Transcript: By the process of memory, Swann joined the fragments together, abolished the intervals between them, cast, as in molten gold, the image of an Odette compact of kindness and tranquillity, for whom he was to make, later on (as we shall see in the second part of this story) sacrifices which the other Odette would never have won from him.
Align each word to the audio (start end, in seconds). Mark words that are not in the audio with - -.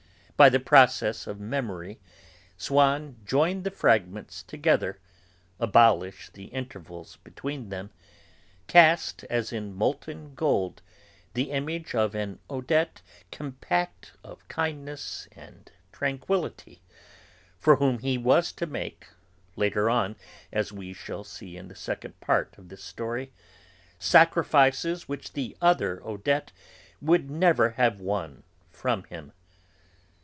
By 0.37 0.49
the 0.49 0.59
process 0.59 1.27
of 1.27 1.39
memory, 1.39 1.99
Swann 2.57 3.17
joined 3.25 3.63
the 3.63 3.69
fragments 3.69 4.41
together, 4.41 4.97
abolished 5.59 6.33
the 6.33 6.45
intervals 6.45 7.17
between 7.17 7.69
them, 7.69 7.91
cast, 8.65 9.23
as 9.25 9.53
in 9.53 9.75
molten 9.75 10.33
gold, 10.33 10.81
the 11.35 11.51
image 11.51 11.93
of 11.93 12.15
an 12.15 12.39
Odette 12.49 13.03
compact 13.31 14.13
of 14.23 14.47
kindness 14.47 15.27
and 15.33 15.71
tranquillity, 15.91 16.81
for 17.59 17.75
whom 17.75 17.99
he 17.99 18.17
was 18.17 18.51
to 18.53 18.65
make, 18.65 19.05
later 19.55 19.91
on 19.91 20.15
(as 20.51 20.71
we 20.73 20.91
shall 20.91 21.23
see 21.23 21.55
in 21.55 21.67
the 21.67 21.75
second 21.75 22.19
part 22.19 22.57
of 22.57 22.69
this 22.69 22.83
story) 22.83 23.31
sacrifices 23.99 25.07
which 25.07 25.33
the 25.33 25.55
other 25.61 26.01
Odette 26.03 26.51
would 26.99 27.29
never 27.29 27.69
have 27.77 27.99
won 27.99 28.41
from 28.71 29.03
him. 29.03 29.33